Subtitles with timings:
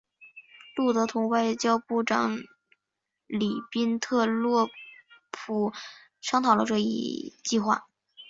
[0.75, 2.39] 路德同外交部长
[3.27, 4.67] 里宾特洛
[5.31, 5.73] 甫
[6.21, 7.87] 商讨了这一计划。